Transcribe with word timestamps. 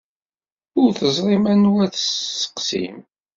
Ur 0.79 0.89
teẓrim 0.99 1.43
anwa 1.51 1.79
ara 1.83 1.93
tesseqsim. 1.93 2.97